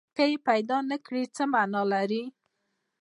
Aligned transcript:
که 0.15 0.23
یې 0.29 0.37
پیدا 0.47 0.77
نه 0.91 0.97
کړي، 1.05 1.23
څه 1.35 1.43
معنی 1.51 1.83
لري؟ 1.93 2.23